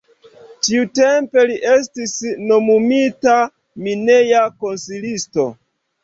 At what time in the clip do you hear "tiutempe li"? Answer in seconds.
0.67-1.57